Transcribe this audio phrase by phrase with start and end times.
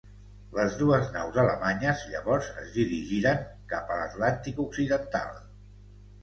[0.59, 5.31] Les dues naus alemanyes, llavors, es dirigiren cap a l'Atlàntic occidental.